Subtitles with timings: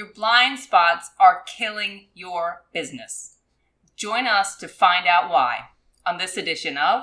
[0.00, 3.36] Your blind spots are killing your business.
[3.96, 5.58] Join us to find out why
[6.06, 7.02] on this edition of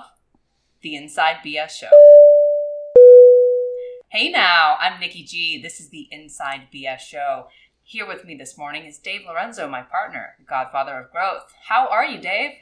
[0.81, 1.91] The Inside BS Show.
[4.09, 5.61] Hey now, I'm Nikki G.
[5.61, 7.49] This is the Inside BS Show.
[7.83, 11.53] Here with me this morning is Dave Lorenzo, my partner, the godfather of growth.
[11.67, 12.53] How are you, Dave?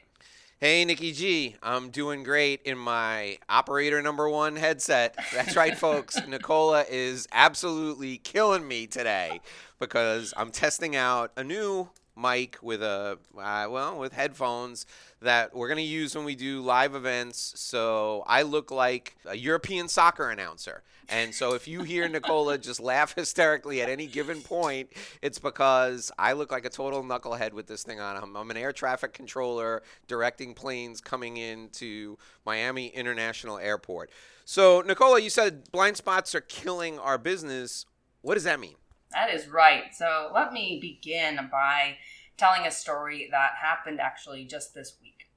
[0.61, 1.57] Hey, Nikki G.
[1.61, 5.13] I'm doing great in my operator number one headset.
[5.33, 6.15] That's right, folks.
[6.29, 9.41] Nicola is absolutely killing me today
[9.79, 14.85] because I'm testing out a new mic with a uh, well with headphones
[15.21, 17.53] that we're going to use when we do live events.
[17.57, 20.83] So i look like a european soccer announcer.
[21.07, 24.89] And so if you hear nicola just laugh hysterically at any given point
[25.21, 28.21] it's because i look like a total knucklehead with this thing on.
[28.21, 34.09] I'm, I'm an air traffic controller directing planes coming into miami international airport.
[34.45, 37.85] So nicola you said blind spots are killing our business.
[38.21, 38.75] What does that mean
[39.12, 39.94] that is right.
[39.94, 41.98] So let me begin by
[42.38, 45.28] telling a story that happened actually just this week.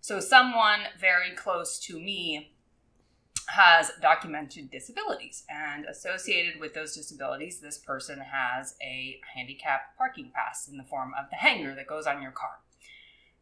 [0.00, 2.52] So, someone very close to me
[3.48, 10.68] has documented disabilities, and associated with those disabilities, this person has a handicap parking pass
[10.68, 12.60] in the form of the hanger that goes on your car.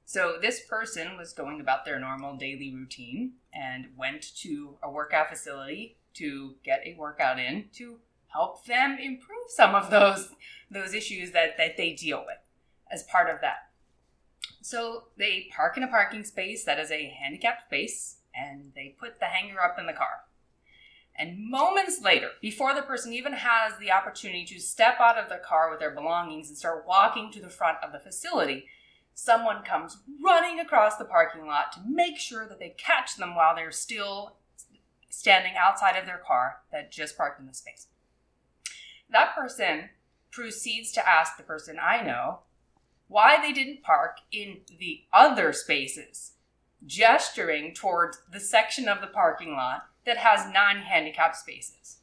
[0.06, 5.28] So, this person was going about their normal daily routine and went to a workout
[5.28, 7.98] facility to get a workout in to
[8.34, 10.30] help them improve some of those
[10.70, 12.38] those issues that, that they deal with
[12.90, 13.70] as part of that.
[14.60, 19.20] So they park in a parking space that is a handicapped space and they put
[19.20, 20.24] the hanger up in the car.
[21.16, 25.36] And moments later, before the person even has the opportunity to step out of the
[25.36, 28.66] car with their belongings and start walking to the front of the facility,
[29.14, 33.54] someone comes running across the parking lot to make sure that they catch them while
[33.54, 34.38] they're still
[35.08, 37.86] standing outside of their car that just parked in the space.
[39.10, 39.90] That person
[40.30, 42.40] proceeds to ask the person I know
[43.08, 46.32] why they didn't park in the other spaces,
[46.84, 51.98] gesturing towards the section of the parking lot that has non handicapped spaces.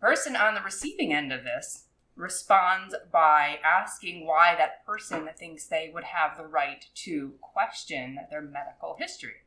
[0.00, 1.84] Person on the receiving end of this
[2.16, 8.42] responds by asking why that person thinks they would have the right to question their
[8.42, 9.46] medical history.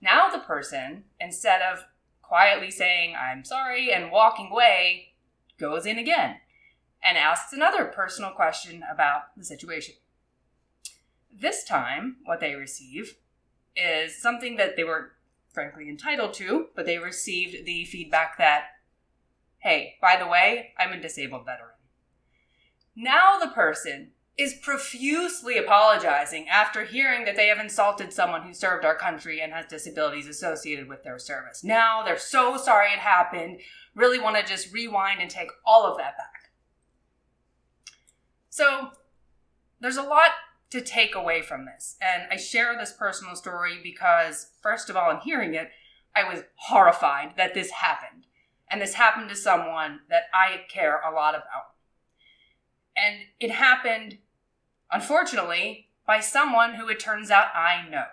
[0.00, 1.86] Now, the person, instead of
[2.26, 5.14] quietly saying, I'm sorry, and walking away,
[5.58, 6.36] goes in again
[7.02, 9.94] and asks another personal question about the situation.
[11.32, 13.16] This time, what they receive
[13.76, 15.12] is something that they were
[15.52, 18.64] frankly entitled to, but they received the feedback that,
[19.58, 21.70] hey, by the way, I'm a disabled veteran.
[22.94, 28.84] Now the person is profusely apologizing after hearing that they have insulted someone who served
[28.84, 31.64] our country and has disabilities associated with their service.
[31.64, 33.60] Now they're so sorry it happened,
[33.94, 36.50] really want to just rewind and take all of that back.
[38.50, 38.90] So
[39.80, 40.30] there's a lot
[40.70, 41.96] to take away from this.
[42.00, 45.70] And I share this personal story because, first of all, in hearing it,
[46.14, 48.26] I was horrified that this happened.
[48.70, 51.74] And this happened to someone that I care a lot about.
[52.96, 54.18] And it happened
[54.90, 58.06] unfortunately, by someone who it turns out I know.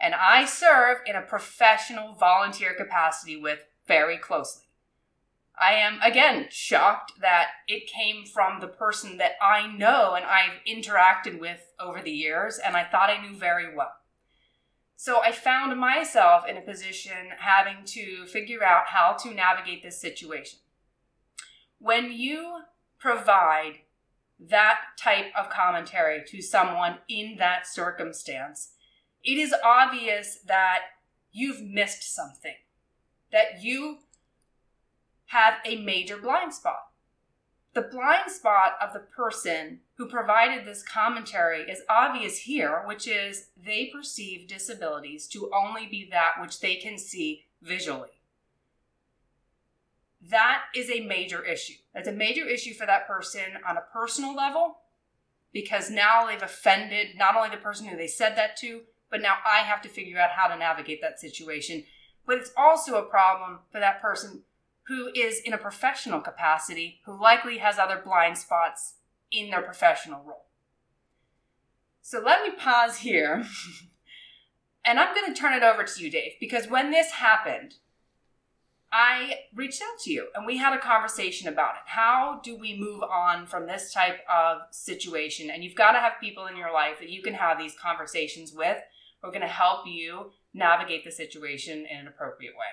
[0.00, 4.64] And I serve in a professional volunteer capacity with very closely.
[5.60, 10.60] I am again shocked that it came from the person that I know and I've
[10.66, 13.92] interacted with over the years and I thought I knew very well.
[14.96, 20.00] So I found myself in a position having to figure out how to navigate this
[20.00, 20.60] situation.
[21.78, 22.60] When you
[22.98, 23.80] provide
[24.48, 28.72] that type of commentary to someone in that circumstance,
[29.24, 30.80] it is obvious that
[31.30, 32.56] you've missed something,
[33.30, 33.98] that you
[35.26, 36.88] have a major blind spot.
[37.74, 43.48] The blind spot of the person who provided this commentary is obvious here, which is
[43.56, 48.10] they perceive disabilities to only be that which they can see visually
[50.30, 51.74] that is a major issue.
[51.94, 54.78] That's a major issue for that person on a personal level
[55.52, 59.36] because now they've offended not only the person who they said that to, but now
[59.44, 61.84] I have to figure out how to navigate that situation.
[62.26, 64.42] But it's also a problem for that person
[64.84, 68.94] who is in a professional capacity, who likely has other blind spots
[69.30, 70.46] in their professional role.
[72.00, 73.44] So let me pause here.
[74.84, 77.74] and I'm going to turn it over to you, Dave, because when this happened,
[78.92, 81.82] I reached out to you and we had a conversation about it.
[81.86, 85.50] How do we move on from this type of situation?
[85.50, 88.52] And you've got to have people in your life that you can have these conversations
[88.52, 88.78] with
[89.20, 92.66] who are going to help you navigate the situation in an appropriate way.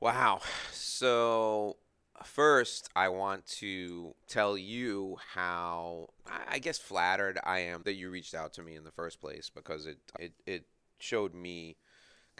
[0.00, 0.40] Wow.
[0.72, 1.76] So
[2.24, 6.10] First, I want to tell you how
[6.48, 9.50] I guess flattered I am that you reached out to me in the first place
[9.52, 10.64] because it it, it
[10.98, 11.76] showed me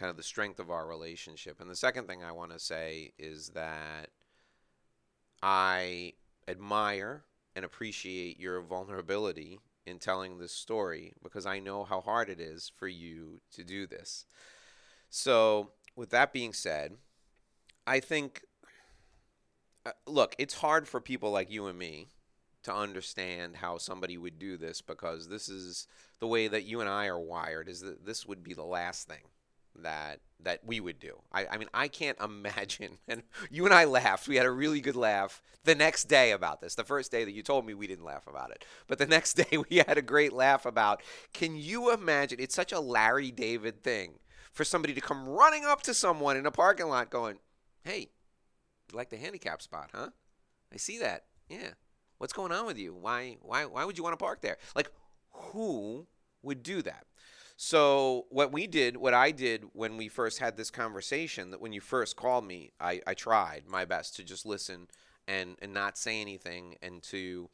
[0.02, 1.60] kind of the strength of our relationship.
[1.60, 4.10] And the second thing I want to say is that
[5.40, 6.14] I
[6.48, 7.22] admire
[7.54, 12.72] and appreciate your vulnerability in telling this story because I know how hard it is
[12.76, 14.26] for you to do this.
[15.08, 16.96] So, with that being said,
[17.86, 18.42] I think,
[19.86, 22.08] uh, look, it's hard for people like you and me
[22.64, 25.86] to understand how somebody would do this because this is
[26.18, 29.06] the way that you and I are wired is that this would be the last
[29.06, 29.22] thing
[29.80, 31.20] that that we would do.
[31.32, 32.98] I, I mean, I can't imagine.
[33.08, 34.26] And you and I laughed.
[34.26, 36.74] We had a really good laugh the next day about this.
[36.74, 39.34] The first day that you told me we didn't laugh about it, but the next
[39.34, 41.02] day we had a great laugh about.
[41.32, 42.38] Can you imagine?
[42.40, 44.18] It's such a Larry David thing
[44.52, 47.38] for somebody to come running up to someone in a parking lot, going,
[47.84, 48.10] "Hey,
[48.90, 50.10] you like the handicap spot, huh?
[50.72, 51.24] I see that.
[51.48, 51.72] Yeah.
[52.18, 52.94] What's going on with you?
[52.94, 54.58] Why why why would you want to park there?
[54.74, 54.90] Like,
[55.30, 56.06] who
[56.42, 57.06] would do that?"
[57.56, 61.72] So what we did, what I did when we first had this conversation, that when
[61.72, 64.88] you first called me, I, I tried my best to just listen
[65.28, 67.48] and and not say anything and to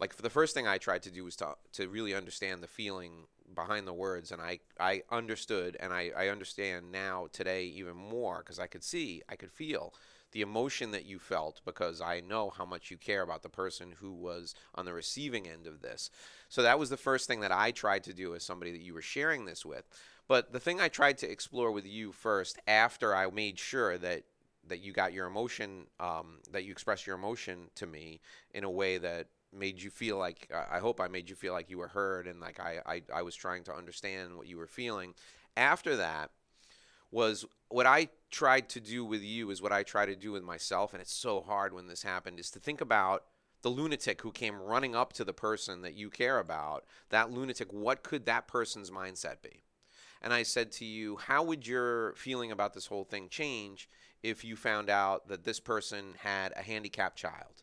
[0.00, 2.66] like for the first thing I tried to do was to to really understand the
[2.66, 7.96] feeling behind the words and I I understood and I, I understand now today even
[7.96, 9.92] more because I could see I could feel
[10.32, 13.94] the emotion that you felt because I know how much you care about the person
[14.00, 16.10] who was on the receiving end of this.
[16.48, 18.94] So that was the first thing that I tried to do as somebody that you
[18.94, 19.84] were sharing this with.
[20.28, 24.24] But the thing I tried to explore with you first, after I made sure that
[24.68, 28.20] that you got your emotion, um, that you expressed your emotion to me
[28.54, 31.68] in a way that made you feel like I hope I made you feel like
[31.68, 34.66] you were heard and like I, I, I was trying to understand what you were
[34.66, 35.14] feeling.
[35.56, 36.30] After that,
[37.12, 40.42] was what I tried to do with you is what I try to do with
[40.42, 43.24] myself, and it's so hard when this happened, is to think about
[43.60, 46.84] the lunatic who came running up to the person that you care about.
[47.10, 49.62] That lunatic, what could that person's mindset be?
[50.20, 53.88] And I said to you, how would your feeling about this whole thing change
[54.22, 57.62] if you found out that this person had a handicapped child?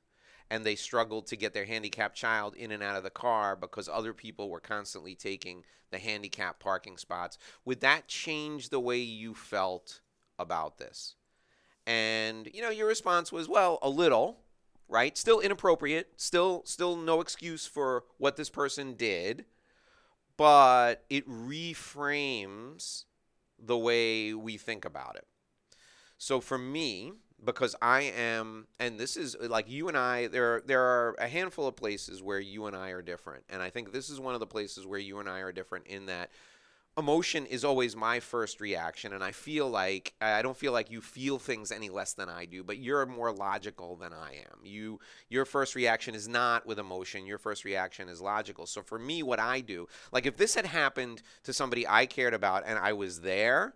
[0.50, 3.88] And they struggled to get their handicapped child in and out of the car because
[3.88, 7.38] other people were constantly taking the handicapped parking spots.
[7.66, 10.02] Would that change the way you felt
[10.38, 11.16] about this?
[11.86, 14.40] And you know, your response was, well, a little,
[14.88, 15.18] right?
[15.18, 19.46] Still inappropriate, still still no excuse for what this person did,
[20.38, 23.06] but it reframes
[23.58, 25.28] the way we think about it.
[26.18, 27.14] So for me,
[27.44, 30.28] because I am, and this is like you and I.
[30.28, 33.70] There, there are a handful of places where you and I are different, and I
[33.70, 36.30] think this is one of the places where you and I are different in that
[36.98, 41.02] emotion is always my first reaction, and I feel like I don't feel like you
[41.02, 44.66] feel things any less than I do, but you're more logical than I am.
[44.66, 45.00] You,
[45.30, 47.26] your first reaction is not with emotion.
[47.26, 48.66] Your first reaction is logical.
[48.66, 52.34] So for me, what I do, like if this had happened to somebody I cared
[52.34, 53.76] about and I was there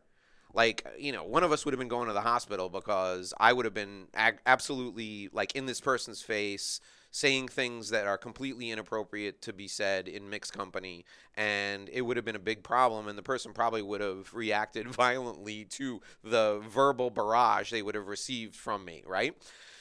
[0.53, 3.51] like you know one of us would have been going to the hospital because i
[3.51, 6.79] would have been ag- absolutely like in this person's face
[7.11, 11.05] saying things that are completely inappropriate to be said in mixed company
[11.35, 14.87] and it would have been a big problem and the person probably would have reacted
[14.87, 19.35] violently to the verbal barrage they would have received from me right?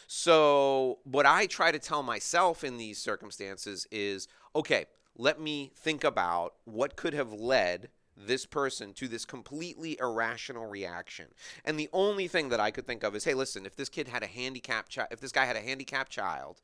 [0.09, 4.85] So what i try to tell myself in these circumstances is okay
[5.17, 11.27] let me think about what could have led this person to this completely irrational reaction.
[11.65, 14.09] And the only thing that I could think of is, hey, listen, if this kid
[14.09, 16.61] had a handicapped child, if this guy had a handicapped child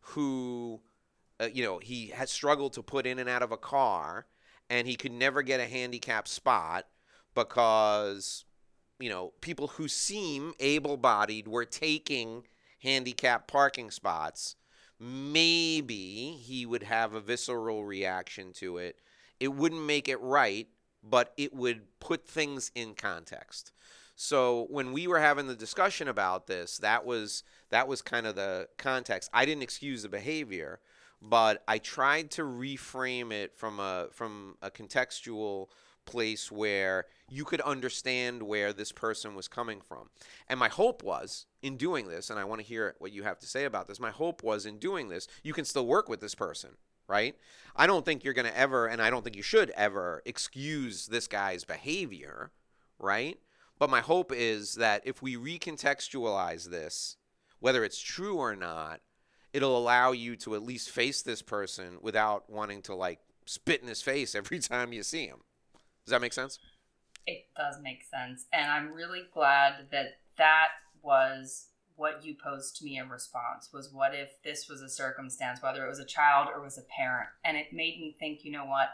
[0.00, 0.80] who,
[1.40, 4.26] uh, you know, he had struggled to put in and out of a car
[4.70, 6.86] and he could never get a handicapped spot
[7.34, 8.44] because,
[8.98, 12.46] you know, people who seem able bodied were taking
[12.82, 14.56] handicapped parking spots,
[14.98, 18.96] maybe he would have a visceral reaction to it.
[19.40, 20.68] It wouldn't make it right
[21.02, 23.72] but it would put things in context.
[24.14, 28.36] So when we were having the discussion about this, that was that was kind of
[28.36, 29.30] the context.
[29.32, 30.80] I didn't excuse the behavior,
[31.20, 35.68] but I tried to reframe it from a from a contextual
[36.04, 40.10] place where you could understand where this person was coming from.
[40.48, 43.38] And my hope was in doing this, and I want to hear what you have
[43.38, 44.00] to say about this.
[44.00, 46.70] My hope was in doing this, you can still work with this person
[47.08, 47.34] right?
[47.74, 51.06] I don't think you're going to ever, and I don't think you should ever, excuse
[51.06, 52.50] this guy's behavior,
[52.98, 53.38] right?
[53.78, 57.16] But my hope is that if we recontextualize this,
[57.60, 59.00] whether it's true or not,
[59.52, 63.88] it'll allow you to at least face this person without wanting to like spit in
[63.88, 65.40] his face every time you see him.
[66.04, 66.58] Does that make sense?
[67.26, 68.46] It does make sense.
[68.52, 70.68] And I'm really glad that that
[71.02, 75.62] was what you posed to me in response was what if this was a circumstance,
[75.62, 78.52] whether it was a child or was a parent, and it made me think, you
[78.52, 78.88] know what,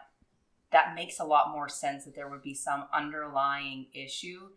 [0.70, 4.48] that makes a lot more sense that there would be some underlying issue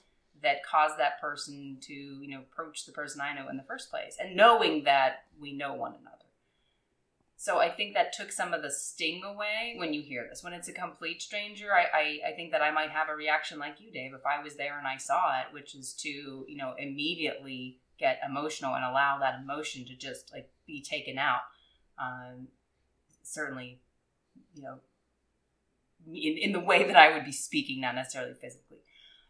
[0.42, 3.90] that caused that person to, you know, approach the person I know in the first
[3.90, 6.18] place, and knowing that we know one another.
[7.42, 10.44] So I think that took some of the sting away when you hear this.
[10.44, 13.58] When it's a complete stranger, I, I, I, think that I might have a reaction
[13.58, 16.56] like you, Dave, if I was there and I saw it, which is to, you
[16.56, 21.42] know, immediately get emotional and allow that emotion to just like be taken out.
[21.98, 22.48] Um,
[23.24, 23.80] certainly,
[24.54, 24.80] you know,
[26.08, 28.80] in, in the way that I would be speaking, not necessarily physically.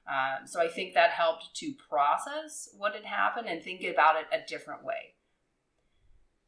[0.07, 4.25] Um, so I think that helped to process what had happened and think about it
[4.31, 5.13] a different way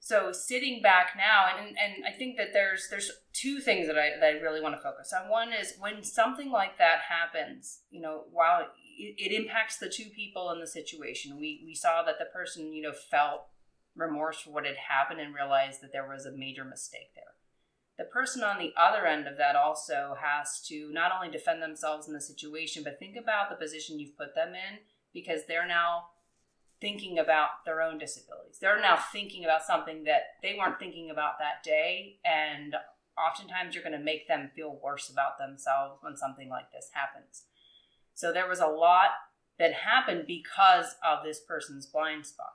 [0.03, 4.09] so sitting back now and, and i think that there's there's two things that i
[4.19, 8.01] that i really want to focus on one is when something like that happens you
[8.01, 12.25] know while it, impacts the two people in the situation we we saw that the
[12.25, 13.47] person you know felt
[13.95, 17.33] remorse for what had happened and realized that there was a major mistake there
[17.97, 22.07] the person on the other end of that also has to not only defend themselves
[22.07, 24.79] in the situation but think about the position you've put them in
[25.13, 26.05] because they're now
[26.83, 28.57] thinking about their own disabilities.
[28.59, 32.17] They're now thinking about something that they weren't thinking about that day.
[32.25, 32.75] And
[33.17, 37.43] oftentimes you're going to make them feel worse about themselves when something like this happens.
[38.13, 39.09] So there was a lot
[39.59, 42.53] that happened because of this person's blind spot.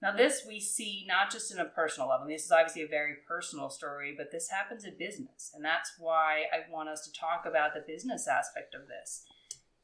[0.00, 2.28] Now, this we see not just in a personal level.
[2.28, 5.50] This is obviously a very personal story, but this happens in business.
[5.54, 9.24] And that's why I want us to talk about the business aspect of this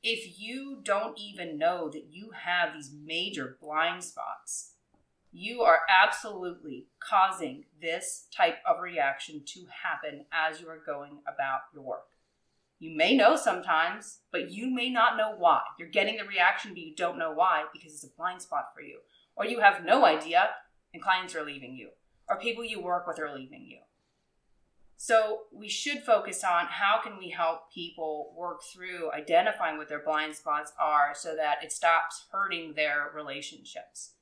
[0.05, 4.75] if you don't even know that you have these major blind spots,
[5.33, 11.61] you are absolutely causing this type of reaction to happen as you are going about
[11.73, 12.05] your work.
[12.79, 15.63] You may know sometimes, but you may not know why.
[15.79, 18.83] You're getting the reaction, but you don't know why because it's a blind spot for
[18.83, 18.99] you.
[19.37, 20.51] Or you have no idea
[20.93, 21.91] and clients are leaving you,
[22.29, 23.79] or people you work with are leaving you.
[24.97, 30.03] So we should focus on how can we help people work through identifying what their
[30.03, 34.13] blind spots are so that it stops hurting their relationships.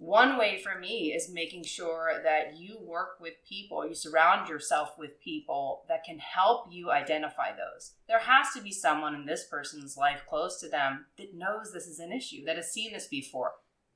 [0.00, 4.94] One way for me is making sure that you work with people, you surround yourself
[4.98, 7.92] with people that can help you identify those.
[8.08, 11.86] There has to be someone in this person's life close to them that knows this
[11.86, 13.52] is an issue, that has seen this before.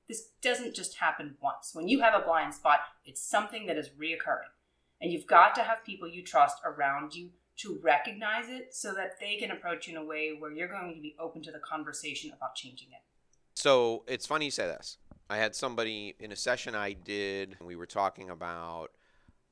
[0.07, 1.71] This doesn't just happen once.
[1.73, 4.53] When you have a blind spot, it's something that is reoccurring.
[5.01, 7.31] And you've got to have people you trust around you
[7.61, 10.95] to recognize it so that they can approach you in a way where you're going
[10.95, 13.01] to be open to the conversation about changing it.
[13.55, 14.99] So it's funny you say this.
[15.29, 18.91] I had somebody in a session I did, we were talking about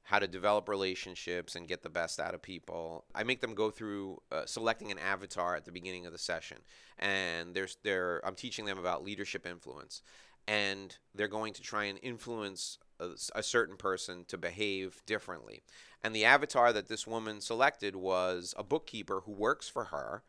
[0.05, 3.05] how to develop relationships and get the best out of people.
[3.14, 6.59] I make them go through uh, selecting an avatar at the beginning of the session,
[6.99, 10.02] and there's there I'm teaching them about leadership influence,
[10.47, 15.62] and they're going to try and influence a, a certain person to behave differently.
[16.02, 20.25] And the avatar that this woman selected was a bookkeeper who works for her,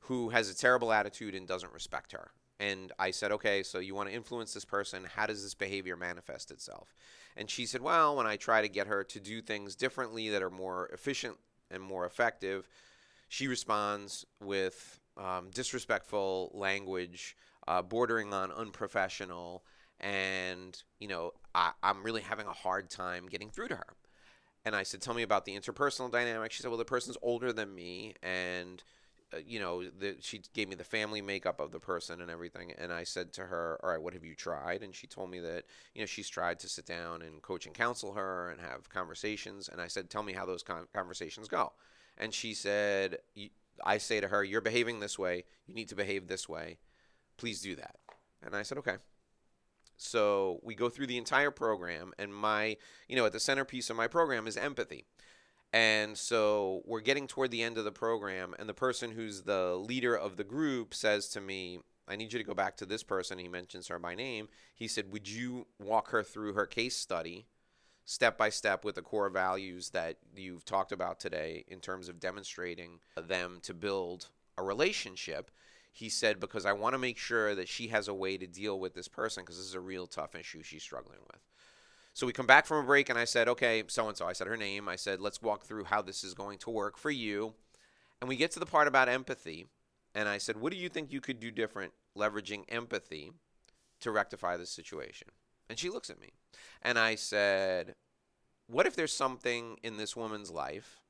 [0.00, 2.30] who has a terrible attitude and doesn't respect her.
[2.58, 5.04] And I said, okay, so you want to influence this person.
[5.14, 6.94] How does this behavior manifest itself?
[7.36, 10.42] And she said, well, when I try to get her to do things differently that
[10.42, 11.36] are more efficient
[11.70, 12.68] and more effective,
[13.28, 17.36] she responds with um, disrespectful language,
[17.68, 19.64] uh, bordering on unprofessional,
[20.00, 23.94] and you know I, i'm really having a hard time getting through to her
[24.64, 27.52] and i said tell me about the interpersonal dynamic she said well the person's older
[27.52, 28.82] than me and
[29.34, 32.72] uh, you know the, she gave me the family makeup of the person and everything
[32.78, 34.82] and i said to her all right what have you tried?
[34.82, 35.64] And she told me that
[35.94, 39.68] you know she's tried to sit down and coach and counsel her and have conversations
[39.68, 41.72] and i said tell me how those con- conversations go.
[42.16, 43.18] And she said
[43.84, 45.44] i say to her you're behaving this way.
[45.66, 46.78] You need to behave this way.
[47.36, 47.96] Please do that
[48.42, 48.96] and i said okay.
[49.98, 52.76] So we go through the entire program, and my,
[53.08, 55.06] you know, at the centerpiece of my program is empathy.
[55.72, 59.74] And so we're getting toward the end of the program, and the person who's the
[59.76, 63.02] leader of the group says to me, I need you to go back to this
[63.02, 63.38] person.
[63.38, 64.48] He mentions her by name.
[64.74, 67.46] He said, Would you walk her through her case study
[68.04, 72.20] step by step with the core values that you've talked about today in terms of
[72.20, 75.50] demonstrating them to build a relationship?
[75.96, 78.78] he said, because I want to make sure that she has a way to deal
[78.78, 81.40] with this person because this is a real tough issue she's struggling with.
[82.16, 84.26] So we come back from a break, and I said, okay, so and so.
[84.26, 84.88] I said her name.
[84.88, 87.52] I said, let's walk through how this is going to work for you.
[88.22, 89.66] And we get to the part about empathy.
[90.14, 93.32] And I said, what do you think you could do different leveraging empathy
[94.00, 95.28] to rectify this situation?
[95.68, 96.30] And she looks at me.
[96.80, 97.96] And I said,
[98.66, 101.00] what if there's something in this woman's life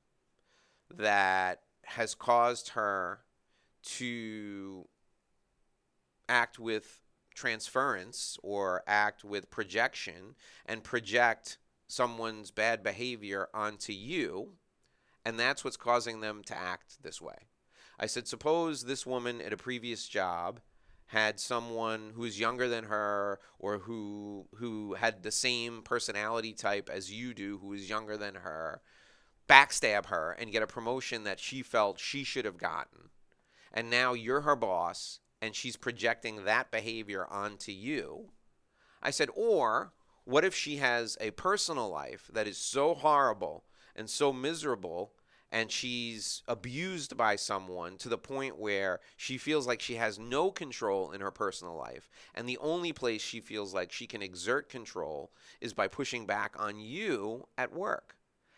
[0.92, 3.20] that has caused her
[3.84, 4.88] to
[6.28, 7.05] act with
[7.37, 14.55] transference or act with projection and project someone's bad behavior onto you,
[15.25, 17.47] and that's what's causing them to act this way.
[17.99, 20.61] I said, suppose this woman at a previous job
[21.07, 27.12] had someone who's younger than her or who who had the same personality type as
[27.12, 28.81] you do who is younger than her
[29.49, 33.11] backstab her and get a promotion that she felt she should have gotten
[33.73, 38.26] and now you're her boss and she's projecting that behavior onto you
[39.02, 39.93] i said or
[40.25, 43.64] what if she has a personal life that is so horrible
[43.95, 45.12] and so miserable
[45.52, 50.50] and she's abused by someone to the point where she feels like she has no
[50.50, 52.11] control in her personal life.
[52.35, 56.57] And the only place she feels like she can exert control is by pushing back
[56.59, 58.16] on you at work.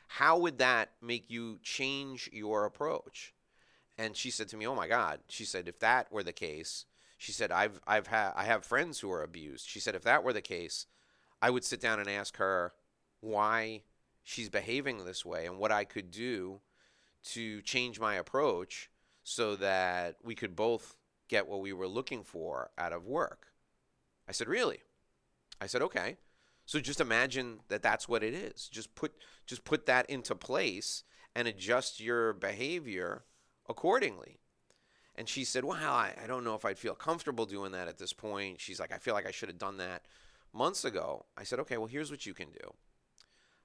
[0.09, 3.35] How would that make you change your approach?
[3.99, 6.87] And she said to me, "Oh my God!" She said, "If that were the case,
[7.19, 10.23] she said I've I've had I have friends who are abused." She said, "If that
[10.23, 10.87] were the case,
[11.43, 12.73] I would sit down and ask her
[13.21, 13.83] why
[14.23, 16.61] she's behaving this way and what I could do
[17.25, 18.89] to change my approach
[19.25, 23.49] so that we could both get what we were looking for out of work.
[24.29, 24.83] I said, "Really?"
[25.61, 26.19] I said, "Okay."
[26.67, 28.69] So just imagine that that's what it is.
[28.69, 29.13] Just put
[29.47, 31.03] just put that into place
[31.35, 33.25] and adjust your behavior
[33.69, 34.39] accordingly.
[35.15, 37.99] And she said, Well, I, I don't know if I'd feel comfortable doing that at
[37.99, 38.61] this point.
[38.61, 40.03] She's like, I feel like I should have done that
[40.53, 41.27] months ago.
[41.37, 42.75] I said, Okay, well, here's what you can do.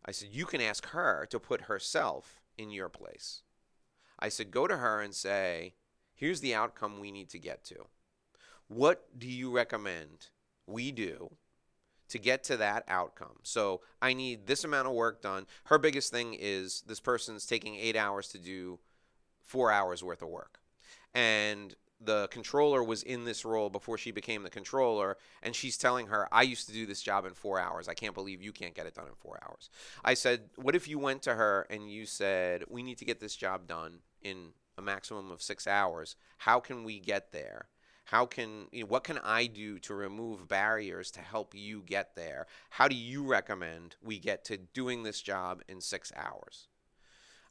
[0.05, 3.43] I said, You can ask her to put herself in your place.
[4.19, 5.75] I said, Go to her and say,
[6.15, 7.85] Here's the outcome we need to get to.
[8.67, 10.29] What do you recommend
[10.65, 11.31] we do
[12.13, 13.37] to get to that outcome.
[13.41, 15.47] So I need this amount of work done.
[15.63, 18.77] Her biggest thing is this person's taking eight hours to do
[19.43, 20.59] four hours worth of work.
[21.13, 26.07] And the controller was in this role before she became the controller, and she's telling
[26.07, 27.87] her, I used to do this job in four hours.
[27.87, 29.69] I can't believe you can't get it done in four hours.
[30.03, 33.19] I said, What if you went to her and you said, We need to get
[33.19, 36.15] this job done in a maximum of six hours?
[36.39, 37.67] How can we get there?
[38.05, 42.15] How can you know, what can I do to remove barriers to help you get
[42.15, 42.47] there?
[42.71, 46.67] How do you recommend we get to doing this job in six hours?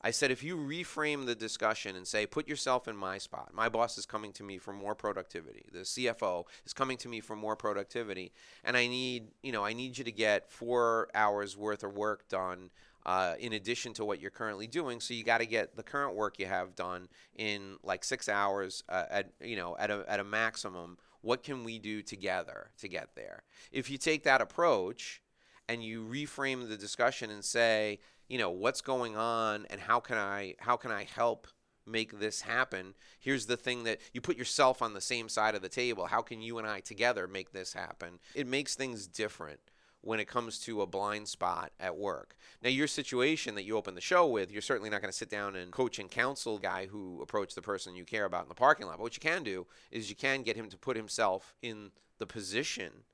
[0.04, 3.68] I said, if you reframe the discussion and say, put yourself in my spot, my
[3.68, 5.64] boss is coming to me for more productivity.
[5.72, 8.32] The CFO is coming to me for more productivity,
[8.64, 12.28] and I need, you know, I need you to get four hours worth of work
[12.28, 12.70] done
[13.06, 15.00] uh, in addition to what you're currently doing.
[15.00, 18.82] So you got to get the current work you have done in like six hours
[18.88, 20.98] uh, at, you know, at a at a maximum.
[21.20, 23.44] What can we do together to get there?
[23.70, 25.22] If you take that approach
[25.68, 28.00] and you reframe the discussion and say,
[28.32, 31.46] you know what's going on and how can i how can i help
[31.84, 35.60] make this happen here's the thing that you put yourself on the same side of
[35.60, 39.60] the table how can you and i together make this happen it makes things different
[40.00, 42.34] when it comes to a blind spot at work.
[42.60, 45.30] Now, your situation that you open the show with, you're certainly not going to sit
[45.30, 48.54] down and coach and counsel guy who approached the person you care about in the
[48.56, 48.96] parking lot.
[48.96, 52.26] But what you can do is you can get him to put himself in the
[52.26, 53.04] position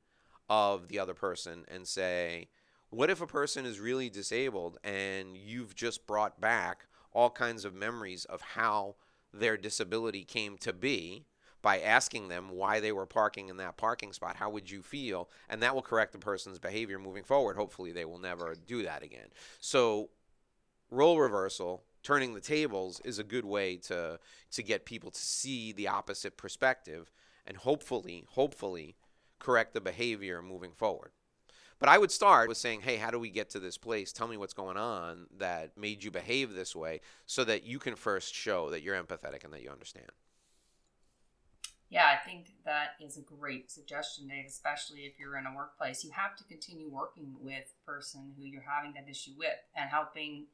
[0.48, 2.48] of the other person and say,
[2.90, 7.74] what if a person is really disabled and you've just brought back all kinds of
[7.74, 8.94] memories of how
[9.32, 11.26] their disability came to be
[11.60, 14.36] by asking them why they were parking in that parking spot?
[14.36, 15.28] How would you feel?
[15.48, 17.56] And that will correct the person's behavior moving forward.
[17.56, 19.28] Hopefully, they will never do that again.
[19.60, 20.10] So,
[20.90, 24.18] role reversal turning the tables is a good way to
[24.52, 27.12] to get people to see the opposite perspective
[27.46, 28.96] and hopefully hopefully
[29.38, 31.10] correct the behavior moving forward
[31.78, 34.12] but I would start with saying, hey, how do we get to this place?
[34.12, 37.94] Tell me what's going on that made you behave this way so that you can
[37.94, 40.10] first show that you're empathetic and that you understand.
[41.90, 46.04] Yeah, I think that is a great suggestion, Dave, especially if you're in a workplace.
[46.04, 49.88] You have to continue working with the person who you're having that issue with and
[49.88, 50.46] helping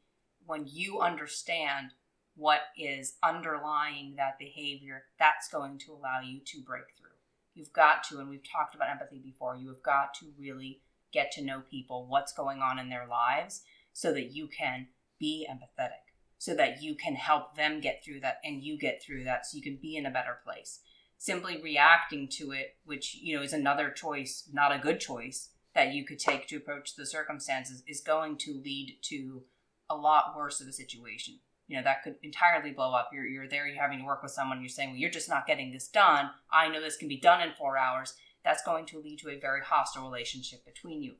[0.47, 1.91] when you understand
[2.37, 7.11] what is underlying that behavior, that's going to allow you to break through.
[7.55, 10.81] You've got to, and we've talked about empathy before, you have got to really
[11.15, 13.63] get to know people, what's going on in their lives,
[13.95, 18.39] so that you can be empathetic, so that you can help them get through that
[18.45, 20.81] and you get through that so you can be in a better place.
[21.17, 25.95] Simply reacting to it, which, you know, is another choice, not a good choice that
[25.95, 29.45] you could take to approach the circumstances, is going to lead to
[29.89, 31.39] a lot worse of a situation.
[31.67, 33.09] You know, that could entirely blow up.
[33.13, 35.47] You're, you're there, you're having to work with someone, you're saying, well, you're just not
[35.47, 36.31] getting this done.
[36.53, 39.41] I know this can be done in four hours that's going to lead to a
[39.41, 41.15] very hostile relationship between you.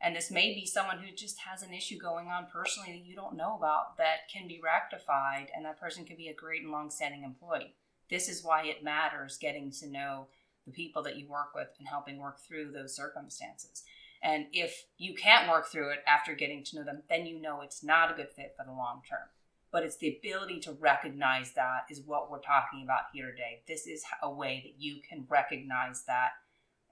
[0.00, 3.16] And this may be someone who just has an issue going on personally that you
[3.16, 6.70] don't know about that can be rectified, and that person can be a great and
[6.70, 7.74] long standing employee.
[8.08, 10.28] This is why it matters getting to know
[10.66, 13.82] the people that you work with and helping work through those circumstances.
[14.22, 17.60] And if you can't work through it after getting to know them, then you know
[17.60, 19.28] it's not a good fit for the long term.
[19.70, 23.62] But it's the ability to recognize that is what we're talking about here today.
[23.68, 26.30] This is a way that you can recognize that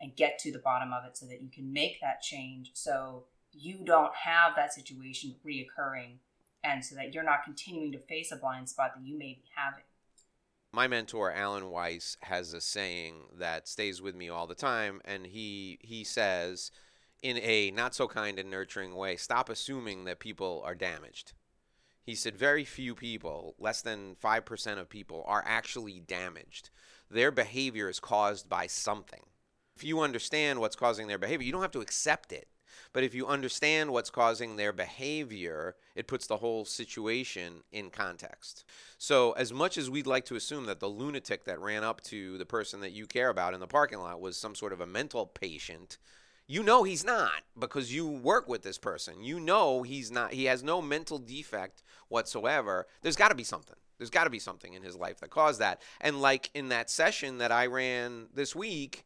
[0.00, 3.24] and get to the bottom of it so that you can make that change so
[3.52, 6.16] you don't have that situation reoccurring
[6.62, 9.44] and so that you're not continuing to face a blind spot that you may be
[9.54, 9.84] having.
[10.72, 15.26] My mentor Alan Weiss has a saying that stays with me all the time and
[15.26, 16.70] he he says
[17.22, 21.32] in a not so kind and nurturing way, stop assuming that people are damaged.
[22.02, 26.70] He said very few people, less than 5% of people are actually damaged.
[27.10, 29.22] Their behavior is caused by something.
[29.76, 32.48] If you understand what's causing their behavior, you don't have to accept it.
[32.92, 38.64] But if you understand what's causing their behavior, it puts the whole situation in context.
[38.98, 42.38] So, as much as we'd like to assume that the lunatic that ran up to
[42.38, 44.86] the person that you care about in the parking lot was some sort of a
[44.86, 45.98] mental patient,
[46.46, 49.22] you know he's not because you work with this person.
[49.22, 52.86] You know he's not, he has no mental defect whatsoever.
[53.02, 53.76] There's got to be something.
[53.98, 55.82] There's got to be something in his life that caused that.
[56.00, 59.04] And like in that session that I ran this week,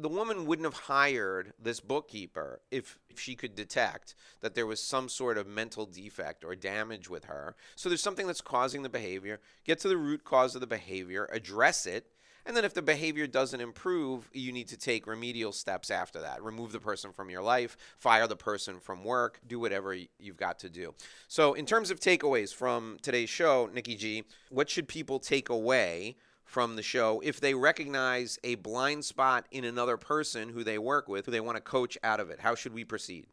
[0.00, 4.80] the woman wouldn't have hired this bookkeeper if, if she could detect that there was
[4.80, 7.56] some sort of mental defect or damage with her.
[7.76, 9.40] So there's something that's causing the behavior.
[9.64, 12.06] Get to the root cause of the behavior, address it,
[12.48, 16.42] and then if the behavior doesn't improve, you need to take remedial steps after that.
[16.42, 20.58] Remove the person from your life, fire the person from work, do whatever you've got
[20.60, 20.94] to do.
[21.28, 26.16] So, in terms of takeaways from today's show, Nikki G, what should people take away
[26.48, 31.06] from the show if they recognize a blind spot in another person who they work
[31.06, 32.40] with, who they want to coach out of it?
[32.40, 33.26] How should we proceed?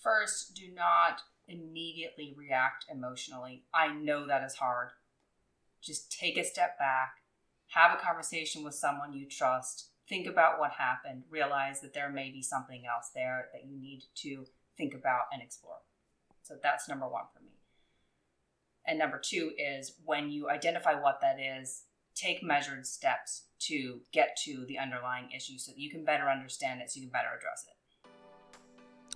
[0.00, 3.64] First, do not immediately react emotionally.
[3.74, 4.90] I know that is hard.
[5.82, 7.16] Just take a step back,
[7.70, 12.30] have a conversation with someone you trust, think about what happened, realize that there may
[12.30, 15.82] be something else there that you need to think about and explore.
[16.44, 17.50] So that's number one for me.
[18.86, 21.82] And number two is when you identify what that is,
[22.14, 26.80] take measured steps to get to the underlying issue so that you can better understand
[26.80, 28.10] it so you can better address it.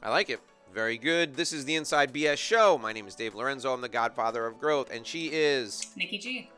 [0.03, 0.41] I like it.
[0.75, 1.35] Very good.
[1.35, 2.77] This is the Inside BS Show.
[2.79, 3.73] My name is Dave Lorenzo.
[3.73, 6.51] I'm the godfather of growth, and she is Nikki G.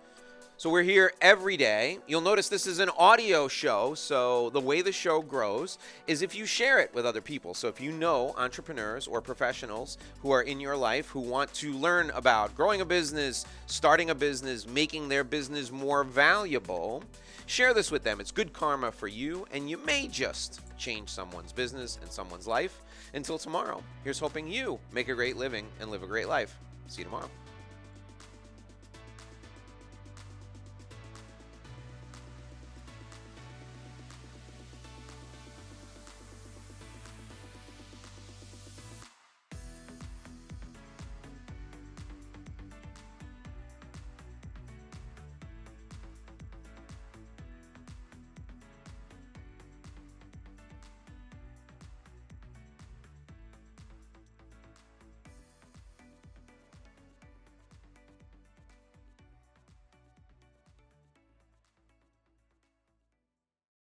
[0.59, 2.01] So we're here every day.
[2.09, 3.95] You'll notice this is an audio show.
[3.95, 7.55] So the way the show grows is if you share it with other people.
[7.55, 11.73] So if you know entrepreneurs or professionals who are in your life who want to
[11.75, 17.05] learn about growing a business, starting a business, making their business more valuable,
[17.47, 18.19] share this with them.
[18.19, 22.83] It's good karma for you, and you may just change someone's business and someone's life.
[23.15, 26.59] Until tomorrow, here's hoping you make a great living and live a great life.
[26.89, 27.31] See you tomorrow.